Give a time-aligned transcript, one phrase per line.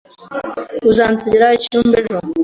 [0.89, 2.17] Uzansigira icyumba ejo?